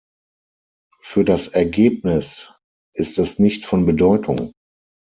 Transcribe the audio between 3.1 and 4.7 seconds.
es nicht von Bedeutung!